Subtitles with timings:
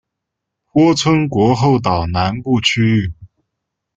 [0.71, 3.13] 泊村国后岛南部区域。